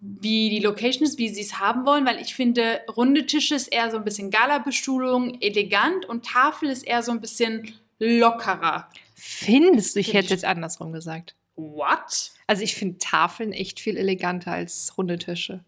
[0.00, 3.68] wie die Location ist, wie sie es haben wollen, weil ich finde, runde Tische ist
[3.68, 8.88] eher so ein bisschen Gala-Bestuhlung, elegant und Tafel ist eher so ein bisschen lockerer.
[9.14, 11.34] findest du, ich hätte ich- jetzt andersrum gesagt.
[11.54, 12.32] What?
[12.46, 15.64] Also ich finde Tafeln echt viel eleganter als runde Tische.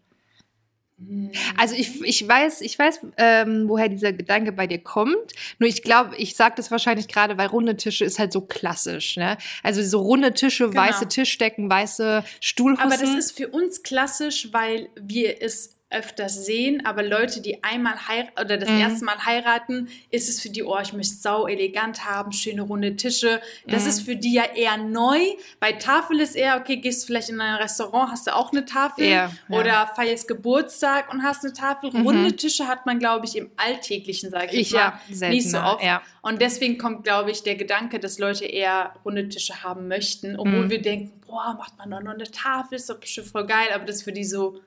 [1.57, 5.33] Also ich, ich weiß, ich weiß, ähm, woher dieser Gedanke bei dir kommt.
[5.57, 9.15] Nur ich glaube, ich sage das wahrscheinlich gerade, weil runde Tische ist halt so klassisch.
[9.17, 9.37] Ne?
[9.63, 10.81] Also so runde Tische, Genau.
[10.81, 12.91] weiße Tischdecken, weiße Stuhlhussen.
[12.91, 18.07] Aber das ist für uns klassisch, weil wir es öfters sehen, aber Leute, die einmal
[18.07, 18.79] heiraten oder das Mhm.
[18.79, 22.95] erste Mal heiraten, ist es für die, oh, ich möchte sau elegant haben, schöne runde
[22.95, 23.41] Tische.
[23.67, 23.89] Das Mhm.
[23.89, 25.19] ist für die ja eher neu.
[25.59, 29.05] Bei Tafel ist eher, okay, gehst vielleicht in ein Restaurant, hast du auch eine Tafel
[29.05, 29.57] Ja, ja.
[29.59, 31.91] oder feierst Geburtstag und hast eine Tafel.
[31.91, 32.01] Mhm.
[32.01, 35.57] Runde Tische hat man, glaube ich, im Alltäglichen, sage ich, ich mal, ja nicht so
[35.59, 35.83] oft.
[35.83, 36.01] Ja.
[36.21, 40.65] Und deswegen kommt, glaube ich, der Gedanke, dass Leute eher runde Tische haben möchten, obwohl
[40.65, 40.69] Mhm.
[40.69, 43.85] wir denken, boah, macht man doch noch eine Tafel, ist doch bestimmt voll geil, aber
[43.85, 44.59] das ist für die so.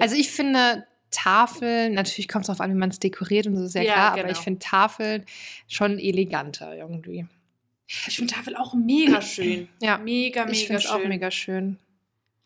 [0.00, 3.64] Also ich finde Tafeln, natürlich kommt es darauf an, wie man es dekoriert und so
[3.64, 4.22] ist ja, Ja, klar, genau.
[4.24, 5.24] aber ich finde Tafeln
[5.66, 7.26] schon eleganter irgendwie.
[8.06, 9.68] ich finde Tafel auch mega schön.
[9.82, 10.92] Ja, Mega, mega ich finde es schön.
[10.92, 11.78] auch mega schön.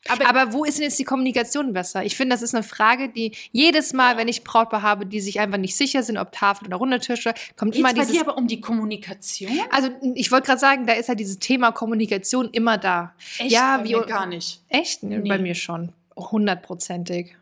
[0.09, 2.05] Aber, Aber wo ist denn jetzt die Kommunikation besser?
[2.05, 5.39] Ich finde, das ist eine Frage, die jedes Mal, wenn ich Brautpaar habe, die sich
[5.39, 8.13] einfach nicht sicher sind, ob Tafel oder runde Tische, kommt geht immer es bei dieses.
[8.17, 9.53] dir aber um die Kommunikation?
[9.71, 13.15] Also ich wollte gerade sagen, da ist ja dieses Thema Kommunikation immer da.
[13.39, 13.53] Echt?
[13.53, 14.61] Ja, bei wie- mir gar nicht.
[14.69, 15.05] Echt?
[15.05, 15.21] Nee.
[15.21, 15.93] Bei mir schon.
[16.17, 17.37] Hundertprozentig.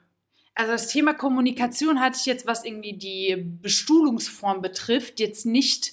[0.54, 5.92] Also das Thema Kommunikation hatte ich jetzt, was irgendwie die Bestuhlungsform betrifft, jetzt nicht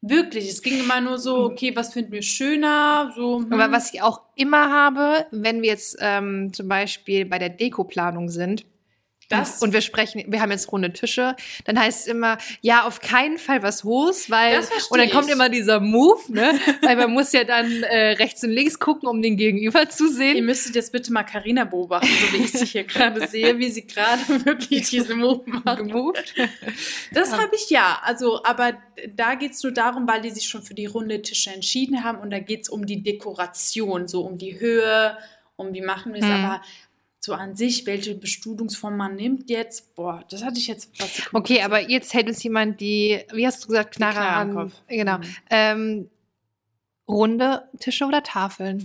[0.00, 0.48] wirklich.
[0.48, 3.12] Es ging immer nur so, okay, was finden wir schöner?
[3.16, 3.52] So, hm.
[3.52, 8.28] Aber was ich auch immer habe, wenn wir jetzt ähm, zum Beispiel bei der Dekoplanung
[8.28, 8.64] sind,
[9.28, 13.00] Das- und wir sprechen, wir haben jetzt runde Tische, dann heißt es immer, ja, auf
[13.00, 14.60] keinen Fall was Hohes, weil
[14.90, 15.32] und dann kommt ich.
[15.32, 16.58] immer dieser Move, ne?
[16.82, 20.12] weil man muss ja dann äh, rechts und links gucken, um den Gegenüber zu Ihr
[20.12, 20.44] sehen.
[20.44, 23.86] müsstet jetzt bitte mal Karina beobachten, so wie ich sie hier gerade sehe, wie sie
[23.86, 25.78] gerade wirklich diese Move macht.
[25.78, 26.34] Gemoved.
[27.12, 28.00] Das habe ich ja.
[28.02, 28.74] Also, aber
[29.14, 32.18] da geht es nur darum, weil die sich schon für die runde Tische entschieden haben
[32.18, 35.16] und da geht es um die Dekoration, so um die Höhe,
[35.56, 36.26] um wie machen wir es.
[36.26, 36.44] Hm.
[36.44, 36.62] Aber
[37.24, 40.90] so an sich, welche Bestuhlungsform man nimmt jetzt, boah, das hatte ich jetzt.
[41.32, 44.54] Okay, aber jetzt hält uns jemand die, wie hast du gesagt, Knarre Knarre am an.
[44.54, 44.82] Kopf.
[44.88, 45.18] Genau.
[45.18, 45.24] Mhm.
[45.50, 46.10] Ähm,
[47.08, 48.84] runde Tische oder Tafeln?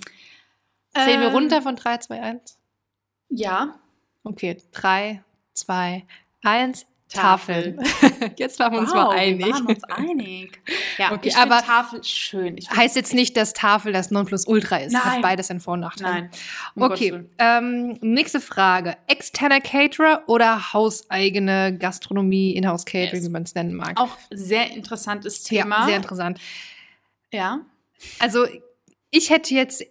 [0.93, 2.58] Zählen wir Ähm, runter von 3, 2, 1?
[3.30, 3.80] Ja.
[4.23, 5.23] Okay, 3,
[5.54, 6.06] 2,
[6.41, 6.86] 1.
[7.10, 7.76] Tafel.
[7.76, 8.34] Tafeln.
[8.38, 9.45] Jetzt waren wir uns mal Wow, einig.
[9.45, 10.62] Wir waren uns einig.
[10.98, 12.58] Ja, Okay, ich aber- Tafel schön.
[12.58, 14.91] Ich Heißt jetzt nicht, dass Tafel das Nonplusultra ist.
[14.93, 15.04] Nein.
[15.04, 16.12] Hat beides einen Vor- und Nachteil.
[16.13, 16.30] Nein.
[16.76, 18.95] um Okay, ähm, nächste Frage.
[19.08, 23.26] Externer Caterer oder hauseigene Gastronomie, Inhouse-Catering, Yes.
[23.26, 24.00] wie man es nennen mag?
[24.00, 25.86] Auch sehr interessantes ja, Thema.
[25.86, 26.39] sehr interessant.
[27.32, 27.62] Ja.
[28.19, 28.45] Also
[29.10, 29.84] ich hätte jetzt,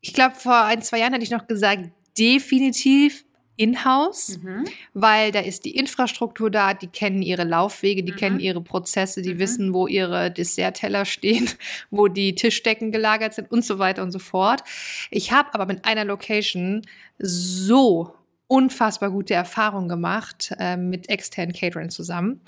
[0.00, 1.82] ich glaube vor ein, zwei Jahren hätte ich noch gesagt,
[2.18, 3.24] definitiv
[3.58, 4.64] in-house, Mhm.
[4.94, 8.16] weil da ist die Infrastruktur da, die kennen ihre Laufwege, die Mhm.
[8.16, 9.38] kennen ihre Prozesse, die Mhm.
[9.38, 11.48] wissen, wo ihre Dessertteller stehen,
[11.90, 14.62] wo die Tischdecken gelagert sind und so weiter und so fort.
[15.10, 16.82] Ich habe aber mit einer Location
[17.18, 18.14] so
[18.46, 22.40] unfassbar gute Erfahrungen gemacht äh, mit externen Catering zusammen.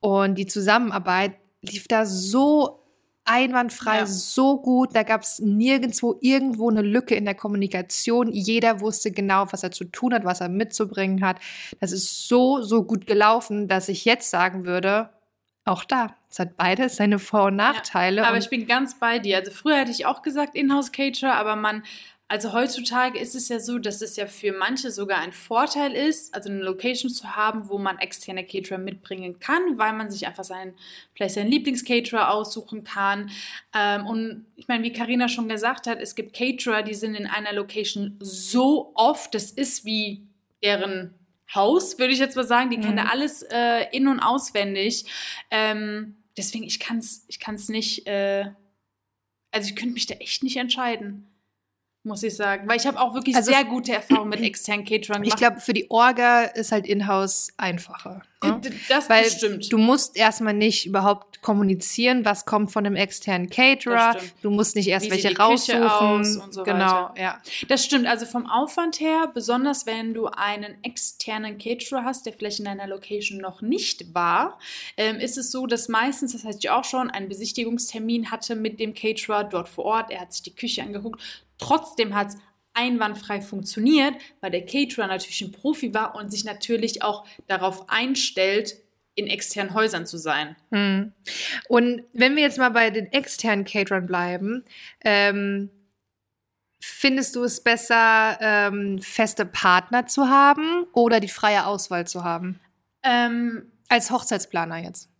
[0.00, 2.81] Und die Zusammenarbeit lief da so
[3.24, 4.06] einwandfrei, Ja.
[4.06, 4.94] so gut.
[4.94, 8.32] Da gab es nirgendwo irgendwo eine Lücke in der Kommunikation.
[8.32, 11.38] Jeder wusste genau, was er zu tun hat, was er mitzubringen hat.
[11.80, 15.10] Das ist so, so gut gelaufen, dass ich jetzt sagen würde,
[15.64, 18.24] auch da, es hat beides seine Vor- und Nachteile.
[18.26, 19.38] Aber und ich bin ganz bei dir.
[19.38, 21.84] Also früher hätte ich auch gesagt Inhouse Caterer, aber man
[22.32, 26.34] Also heutzutage ist es ja so, dass es ja für manche sogar ein Vorteil ist,
[26.34, 30.44] also eine Location zu haben, wo man externe Caterer mitbringen kann, weil man sich einfach
[30.44, 30.74] seinen,
[31.14, 33.30] vielleicht seinen Lieblingscaterer aussuchen kann.
[33.74, 37.26] Ähm, und ich meine, wie Karina schon gesagt hat, es gibt Caterer, die sind in
[37.26, 40.26] einer Location so oft, das ist wie
[40.62, 41.12] deren
[41.54, 42.70] Haus, würde ich jetzt mal sagen.
[42.70, 42.82] Die mhm.
[42.82, 45.04] kennen da alles äh, in- und auswendig.
[45.50, 48.46] Ähm, deswegen, ich kann es ich kann's nicht, äh,
[49.50, 51.28] also ich könnte mich da echt nicht entscheiden
[52.04, 52.68] muss ich sagen.
[52.68, 55.34] Weil ich habe auch wirklich also, sehr gute Erfahrungen mit externen Caterern gemacht.
[55.34, 58.22] Ich glaube, für die Orga ist halt Inhouse einfacher.
[58.42, 58.60] Ne?
[58.88, 59.72] Das Weil stimmt.
[59.72, 64.16] Du musst erstmal nicht überhaupt kommunizieren, was kommt von einem externen Caterer.
[64.42, 66.24] Du musst nicht erst Wie welche raussuchen.
[66.24, 67.14] So genau, weiter.
[67.16, 67.42] ja.
[67.68, 68.06] Das stimmt.
[68.06, 72.88] Also vom Aufwand her, besonders wenn du einen externen Caterer hast, der vielleicht in deiner
[72.88, 74.58] Location noch nicht war,
[74.96, 78.80] ähm, ist es so, dass meistens, das heißt ich auch schon, einen Besichtigungstermin hatte mit
[78.80, 80.10] dem Caterer dort vor Ort.
[80.10, 81.20] Er hat sich die Küche angeguckt
[81.62, 82.36] Trotzdem hat es
[82.74, 88.76] einwandfrei funktioniert, weil der Caterer natürlich ein Profi war und sich natürlich auch darauf einstellt,
[89.14, 90.56] in externen Häusern zu sein.
[90.70, 91.12] Hm.
[91.68, 94.64] Und wenn wir jetzt mal bei den externen Caterern bleiben,
[95.04, 95.70] ähm,
[96.80, 102.58] findest du es besser, ähm, feste Partner zu haben oder die freie Auswahl zu haben?
[103.02, 105.10] Ähm, Als Hochzeitsplaner jetzt.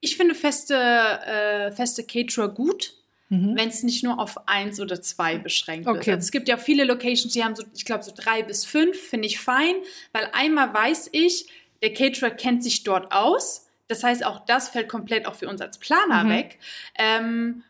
[0.00, 3.01] Ich finde feste, äh, feste Caterer gut
[3.32, 3.56] mhm.
[3.56, 6.00] wenn es nicht nur auf eins oder zwei beschränkt okay.
[6.00, 6.08] ist.
[6.08, 8.96] Also es gibt ja viele Locations, die haben so, ich glaube, so drei bis fünf,
[8.98, 9.74] finde ich fein,
[10.12, 11.46] weil einmal weiß ich,
[11.82, 13.68] der Caterer kennt sich dort aus.
[13.88, 16.28] Das heißt, auch das fällt komplett auch für uns als Planer mhm.
[16.28, 16.58] weg.
[16.96, 17.64] Ähm,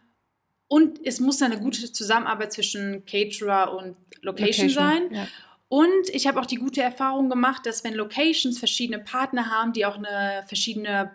[0.66, 5.14] und es muss eine gute Zusammenarbeit zwischen Caterer und Location, Location sein.
[5.14, 5.28] Ja.
[5.68, 9.86] Und ich habe auch die gute Erfahrung gemacht, dass wenn Locations verschiedene Partner haben, die
[9.86, 11.12] auch eine verschiedene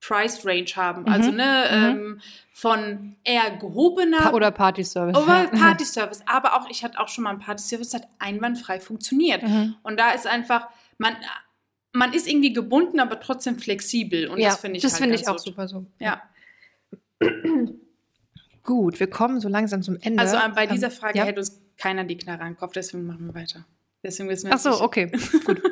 [0.00, 1.02] Price Range haben.
[1.02, 1.08] Mhm.
[1.08, 1.84] Also ne, mhm.
[1.84, 2.20] ähm,
[2.52, 5.16] von eher gehobener pa oder Party Service.
[5.16, 6.22] Oder Party Service.
[6.26, 9.42] Aber auch, ich hatte auch schon mal einen Party Service, hat einwandfrei funktioniert.
[9.42, 9.76] Mhm.
[9.82, 11.16] Und da ist einfach, man,
[11.92, 14.28] man ist irgendwie gebunden, aber trotzdem flexibel.
[14.28, 15.86] Und ja, das finde ich Das halt finde ich auch super so.
[15.98, 16.22] Ja.
[18.62, 20.20] Gut, wir kommen so langsam zum Ende.
[20.20, 21.24] Also bei ähm, dieser Frage ja.
[21.24, 23.64] hätte uns keiner die Knarre an den Kopf, deswegen machen wir weiter.
[24.02, 25.10] Deswegen wissen wir Ach so, okay,
[25.46, 25.62] gut.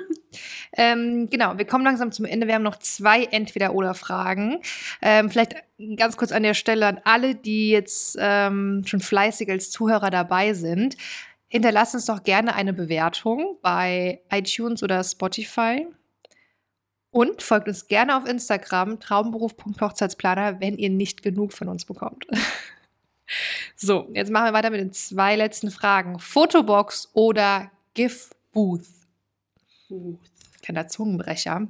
[0.76, 2.46] Ähm, genau, wir kommen langsam zum Ende.
[2.46, 4.60] Wir haben noch zwei Entweder-Oder-Fragen.
[5.00, 5.56] Ähm, vielleicht
[5.96, 10.52] ganz kurz an der Stelle an alle, die jetzt ähm, schon fleißig als Zuhörer dabei
[10.52, 10.96] sind.
[11.48, 15.86] Hinterlasst uns doch gerne eine Bewertung bei iTunes oder Spotify.
[17.10, 22.26] Und folgt uns gerne auf Instagram, traumberuf.hochzeitsplaner, wenn ihr nicht genug von uns bekommt.
[23.76, 26.18] so, jetzt machen wir weiter mit den zwei letzten Fragen.
[26.18, 28.84] Fotobox oder GIF Booth?
[30.66, 31.68] Kleiner Zungenbrecher.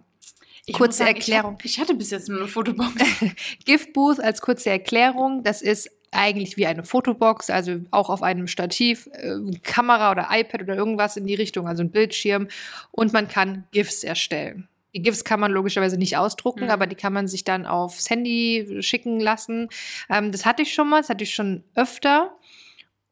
[0.65, 1.59] Ich kurze sagen, Erklärung.
[1.63, 2.95] Ich, hatte bis jetzt nur eine Fotobox.
[3.67, 8.47] Gift Booth als kurze Erklärung, das ist eigentlich wie eine Fotobox, also auch auf einem
[8.47, 12.49] Stativ, äh, Kamera oder iPad oder irgendwas in die Richtung, also ein Bildschirm.
[12.91, 14.67] Und man kann GIFs erstellen.
[14.95, 16.71] Die GIFs kann man logischerweise nicht ausdrucken, mhm.
[16.71, 19.69] aber die kann man sich dann aufs Handy schicken lassen.
[20.09, 22.35] Ähm, das hatte ich schon mal, das hatte ich schon öfter.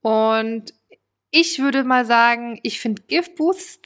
[0.01, 0.73] Und
[1.35, 3.81] ich würde mal sagen, ich finde Gift Booths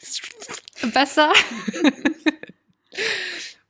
[0.92, 1.32] besser.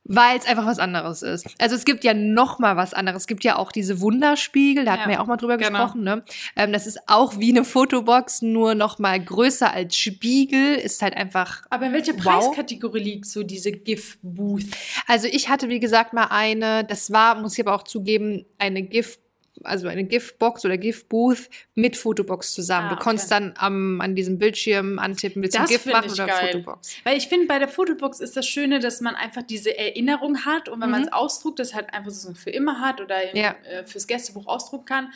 [0.03, 1.45] weil es einfach was anderes ist.
[1.59, 3.21] Also es gibt ja noch mal was anderes.
[3.21, 5.69] Es gibt ja auch diese Wunderspiegel, da hatten ja, wir ja auch mal drüber genau.
[5.69, 6.03] gesprochen.
[6.03, 6.23] Ne?
[6.55, 10.75] Ähm, das ist auch wie eine Fotobox, nur noch mal größer als Spiegel.
[10.75, 11.61] Ist halt einfach.
[11.69, 12.23] Aber in welcher wow.
[12.23, 14.65] Preiskategorie liegt so diese GIF Booth?
[15.05, 16.83] Also ich hatte wie gesagt mal eine.
[16.83, 19.19] Das war, muss ich aber auch zugeben, eine GIF
[19.63, 22.87] also eine GIF-Box oder GIF-Booth mit Fotobox zusammen.
[22.87, 26.51] Ah, du konntest dann am, an diesem Bildschirm antippen, willst du GIF machen oder geil.
[26.51, 26.95] Fotobox.
[27.03, 30.69] Weil ich finde, bei der Fotobox ist das Schöne, dass man einfach diese Erinnerung hat
[30.69, 30.91] und wenn mhm.
[30.91, 33.55] man es ausdruckt, das halt einfach so für immer hat oder ja.
[33.63, 35.09] äh, fürs Gästebuch ausdrucken kann.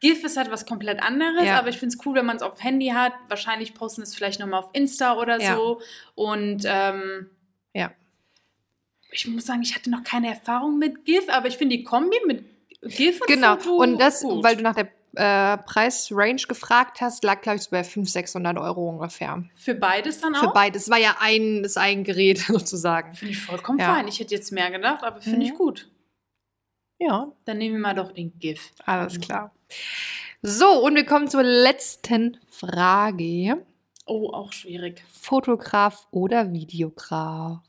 [0.00, 1.58] GIF ist halt was komplett anderes, ja.
[1.58, 3.14] aber ich finde es cool, wenn man es auf Handy hat.
[3.28, 5.56] Wahrscheinlich posten es vielleicht nochmal auf Insta oder ja.
[5.56, 5.80] so.
[6.14, 7.30] Und ähm,
[7.72, 7.90] ja.
[9.10, 12.16] Ich muss sagen, ich hatte noch keine Erfahrung mit GIF, aber ich finde die Kombi
[12.26, 12.44] mit
[12.88, 13.56] GIF und genau.
[13.76, 14.42] Und das, gut.
[14.42, 18.58] weil du nach der äh, Preisrange gefragt hast, lag, glaube ich, so bei 500, 600
[18.58, 19.44] Euro ungefähr.
[19.54, 20.40] Für beides dann auch?
[20.40, 20.90] Für beides.
[20.90, 23.14] War ja ein, ist ein Gerät sozusagen.
[23.14, 23.94] Finde ich vollkommen ja.
[23.94, 24.08] fein.
[24.08, 25.44] Ich hätte jetzt mehr gedacht, aber finde mhm.
[25.44, 25.90] ich gut.
[26.98, 27.32] Ja.
[27.44, 28.72] Dann nehmen wir mal doch den GIF.
[28.84, 29.52] Alles klar.
[30.42, 33.64] So, und wir kommen zur letzten Frage.
[34.06, 35.02] Oh, auch schwierig.
[35.10, 37.60] Fotograf oder Videograf?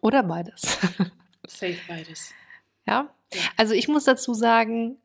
[0.00, 0.78] Oder beides?
[1.46, 2.32] Safe beides.
[2.86, 3.14] Ja?
[3.56, 4.96] Also ich muss dazu sagen,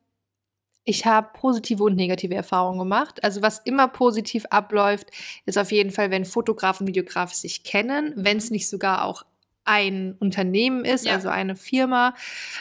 [0.84, 3.24] ich habe positive und negative Erfahrungen gemacht.
[3.24, 5.08] Also was immer positiv abläuft,
[5.46, 9.24] ist auf jeden Fall, wenn Fotograf und Videograf sich kennen, wenn es nicht sogar auch
[9.66, 11.14] ein Unternehmen ist, Ja.
[11.14, 12.14] also eine Firma.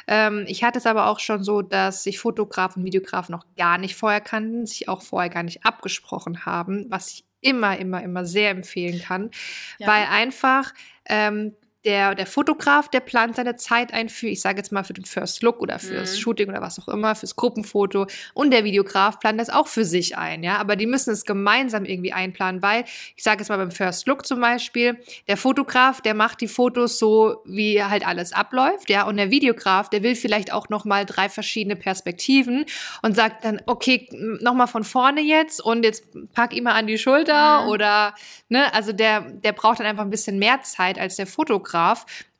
[0.07, 3.77] Ähm, ich hatte es aber auch schon so, dass sich Fotograf und Videograf noch gar
[3.77, 8.25] nicht vorher kannten, sich auch vorher gar nicht abgesprochen haben, was ich immer, immer, immer
[8.25, 9.31] sehr empfehlen kann,
[9.79, 9.87] Ja.
[9.87, 10.73] weil einfach
[11.05, 14.93] ähm, der, der Fotograf, der plant seine Zeit ein für, ich sage jetzt mal für
[14.93, 16.19] den First Look oder fürs Mhm.
[16.19, 20.17] Shooting oder was auch immer, fürs Gruppenfoto und der Videograf plant das auch für sich
[20.17, 23.71] ein, ja, aber die müssen es gemeinsam irgendwie einplanen, weil ich sage jetzt mal beim
[23.71, 28.89] First Look zum Beispiel, der Fotograf, der macht die Fotos so, wie halt alles abläuft,
[28.89, 32.65] ja, und der Videograf, der will vielleicht auch noch mal drei verschiedene Perspektiven
[33.01, 34.07] und sagt dann, okay,
[34.41, 37.69] noch mal von vorne jetzt und jetzt pack ihn mal an die Schulter Mhm.
[37.69, 38.13] oder,
[38.49, 41.72] ne, also der, der braucht dann einfach ein bisschen mehr Zeit als der Fotograf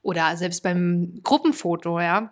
[0.01, 2.31] oder selbst beim Gruppenfoto, ja.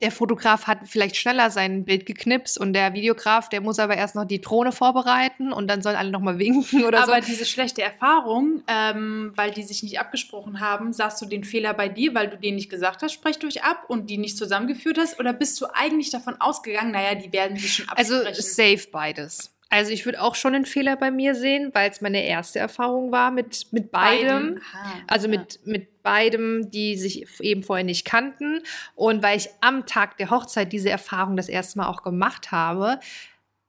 [0.00, 4.14] Der Fotograf hat vielleicht schneller sein Bild geknipst und der Videograf, der muss aber erst
[4.14, 7.26] noch die Drohne vorbereiten und dann sollen alle noch mal winken oder Aber so.
[7.28, 11.88] diese schlechte Erfahrung, ähm, weil die sich nicht abgesprochen haben, sagst du den Fehler bei
[11.90, 15.20] dir, weil du denen nicht gesagt hast, sprecht euch ab und die nicht zusammengeführt hast?
[15.20, 18.42] Oder bist du eigentlich davon ausgegangen, naja, die werden sich schon Also absprechen?
[18.42, 19.53] safe beides.
[19.74, 23.10] Also ich würde auch schon einen Fehler bei mir sehen, weil es meine erste Erfahrung
[23.10, 24.60] war mit, mit beidem.
[24.72, 25.38] Aha, Also ja.
[25.38, 28.60] mit, mit beidem, die sich eben vorher nicht kannten.
[28.94, 33.00] Und weil ich am Tag der Hochzeit diese Erfahrung das erste Mal auch gemacht habe,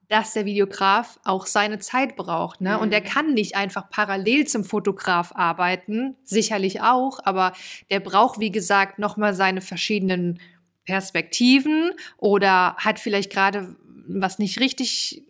[0.08, 2.62] dass der Videograf auch seine Zeit braucht.
[2.62, 2.78] Ne?
[2.78, 3.06] Und der Mhm.
[3.06, 7.54] kann nicht einfach parallel zum Fotograf arbeiten, sicherlich auch, aber
[7.90, 10.40] der braucht, wie gesagt, nochmal seine verschiedenen
[10.86, 13.76] Perspektiven oder hat vielleicht gerade
[14.08, 15.24] was nicht richtig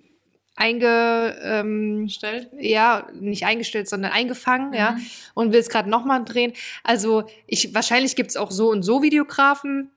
[0.56, 2.50] einge, ähm, Stellt?
[2.60, 5.06] ja, nicht eingestellt, sondern eingefangen, ja, Mhm.
[5.34, 6.54] und will es gerade nochmal drehen.
[6.84, 9.92] Also ich, wahrscheinlich gibt es auch so und so Videografen,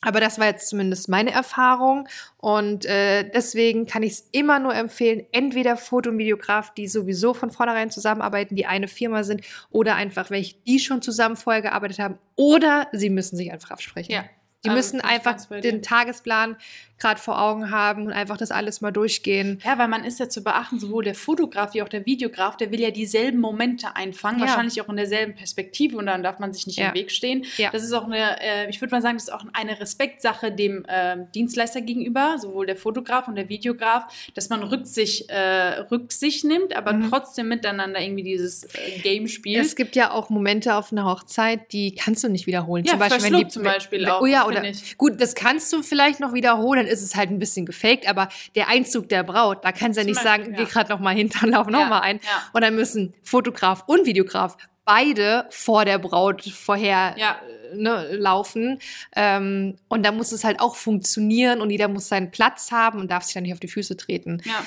[0.00, 2.08] aber das war jetzt zumindest meine Erfahrung.
[2.36, 7.34] Und äh, deswegen kann ich es immer nur empfehlen, entweder Foto- und Videograf, die sowieso
[7.34, 11.98] von vornherein zusammenarbeiten, die eine Firma sind, oder einfach welche, die schon zusammen vorher gearbeitet
[11.98, 14.12] haben, oder sie müssen sich einfach absprechen.
[14.14, 14.24] Ja.
[14.64, 16.56] Die Also müssen einfach den Tagesplan
[16.98, 19.60] gerade vor Augen haben und einfach das alles mal durchgehen.
[19.64, 22.70] Ja, weil man ist ja zu beachten, sowohl der Fotograf wie auch der Videograf, der
[22.72, 24.46] will ja dieselben Momente einfangen, Ja.
[24.46, 26.88] wahrscheinlich auch in derselben Perspektive und dann darf man sich nicht Ja.
[26.88, 27.44] im Weg stehen.
[27.56, 27.70] Ja.
[27.70, 30.84] Das ist auch eine, äh, ich würde mal sagen, das ist auch eine Respektsache dem
[30.88, 36.76] ähm, Dienstleister gegenüber, sowohl der Fotograf und der Videograf, dass man Rücksicht, äh, Rücksicht nimmt,
[36.76, 37.08] aber Mhm.
[37.10, 39.64] trotzdem miteinander irgendwie dieses äh, Game spielt.
[39.64, 42.84] Es gibt ja auch Momente auf einer Hochzeit, die kannst du nicht wiederholen.
[42.84, 44.62] Ja, zum Beispiel, wenn die, zum Beispiel auch, Oh ja, oder
[44.96, 48.68] gut, das kannst du vielleicht noch wiederholen, ist es halt ein bisschen gefaked, aber der
[48.68, 50.64] Einzug der Braut, da kannst du ja nicht Beispiel, sagen, ja.
[50.64, 52.16] geh gerade noch mal hinter und lauf noch Ja, mal ein.
[52.24, 52.42] ja.
[52.52, 57.38] Und dann müssen Fotograf und Videograf beide vor der Braut vorher Ja.
[57.72, 58.78] äh, ne, laufen.
[59.14, 63.10] Ähm, und da muss es halt auch funktionieren und jeder muss seinen Platz haben und
[63.10, 64.40] darf sich dann nicht auf die Füße treten.
[64.46, 64.64] ja.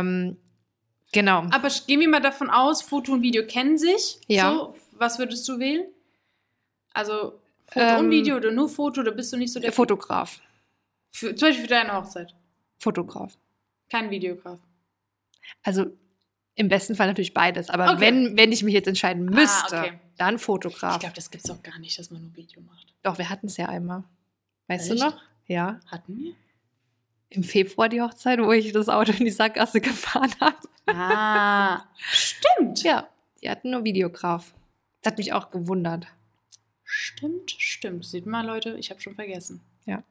[0.00, 0.36] Ähm,
[1.12, 1.44] genau.
[1.52, 4.18] Aber gehen wir mal davon aus, Foto und Video kennen sich.
[4.26, 4.50] Ja.
[4.52, 5.84] So, was würdest du wählen?
[6.92, 9.72] Also Foto Ähm, und Video oder nur Foto oder bist du nicht so der Der
[9.72, 10.40] Fotograf.
[11.10, 12.34] Für, zum Beispiel für deine Hochzeit.
[12.78, 13.36] Fotograf.
[13.90, 14.58] Kein Videograf.
[15.62, 15.86] Also
[16.54, 17.70] im besten Fall natürlich beides.
[17.70, 18.00] Aber Okay.
[18.00, 20.00] wenn, wenn ich mich jetzt entscheiden müsste, Ah, okay.
[20.18, 20.98] dann Ich Fotograf.
[21.00, 22.94] glaube, das gibt es auch gar nicht, dass man nur Video macht.
[23.02, 24.04] Doch, wir hatten es ja einmal.
[24.68, 25.00] Weißt Echt?
[25.00, 25.20] du noch?
[25.46, 25.80] Ja.
[25.86, 26.34] Hatten wir?
[27.30, 30.56] Im Februar die Hochzeit, wo ich das Auto in die Sackgasse gefahren habe.
[30.86, 32.82] Ah, stimmt.
[32.82, 33.08] Ja,
[33.42, 34.52] die hatten nur Videograf.
[35.02, 36.06] Das hat mich auch gewundert.
[36.84, 38.04] Stimmt, stimmt.
[38.04, 39.60] Sieht mal, Leute, ich habe schon vergessen.
[39.86, 40.02] Ja.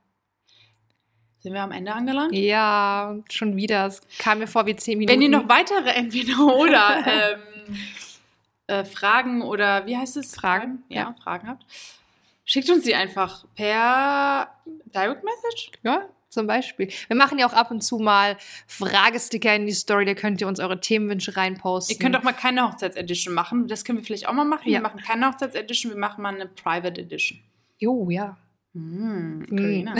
[1.41, 2.33] Sind wir am Ende angelangt?
[2.33, 3.87] Ja, schon wieder.
[3.87, 5.13] Es kam mir vor wie zehn Minuten.
[5.13, 7.77] Wenn ihr noch weitere entweder-oder ähm,
[8.67, 10.35] äh, Fragen oder wie heißt es?
[10.35, 11.15] Fragen, Ja, ja.
[11.23, 11.65] Fragen habt.
[12.43, 15.71] Schickt uns die einfach per Direct Message.
[15.83, 16.89] Ja, zum Beispiel.
[17.07, 20.03] Wir machen ja auch ab und zu mal Fragesticker in die Story.
[20.05, 21.95] Da könnt ihr uns eure Themenwünsche reinposten.
[21.95, 23.67] Ihr könnt auch mal keine Hochzeitsedition machen.
[23.67, 24.67] Das können wir vielleicht auch mal machen.
[24.67, 24.79] Ja.
[24.79, 27.39] Wir machen keine Hochzeitsedition, wir machen mal eine Private Edition.
[27.77, 28.35] Jo, ja.
[28.73, 29.55] Mm, Mm.
[29.57, 29.93] Carina.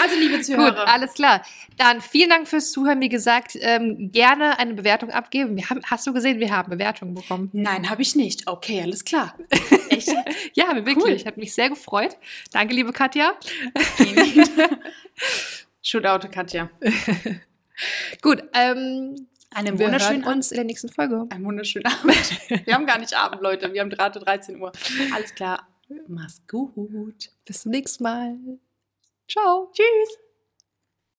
[0.00, 0.88] also, liebe Gut, Zuhörer.
[0.88, 1.42] alles klar.
[1.76, 3.00] Dann vielen Dank fürs Zuhören.
[3.00, 5.54] Wie gesagt, ähm, gerne eine Bewertung abgeben.
[5.56, 7.50] Wir haben, hast du gesehen, wir haben Bewertungen bekommen.
[7.52, 8.46] Nein, habe ich nicht.
[8.48, 9.34] Okay, alles klar.
[9.90, 10.08] Echt?
[10.54, 10.96] Ja, wirklich.
[10.96, 11.24] Cool.
[11.26, 12.16] Hat mich sehr gefreut.
[12.52, 13.34] Danke, liebe Katja.
[15.82, 16.70] Shootout, Katja.
[18.22, 21.26] Gut, ähm, Einen wir wunderschönen hören uns in der nächsten Folge.
[21.30, 22.66] Einen wunderschönen Abend.
[22.66, 23.72] Wir haben gar nicht Abend, Leute.
[23.72, 24.72] Wir haben gerade 13 Uhr.
[25.14, 25.66] Alles klar.
[26.08, 27.30] Mach's gut.
[27.44, 28.38] Bis zum nächsten Mal.
[29.28, 29.70] Ciao.
[29.72, 30.18] Tschüss.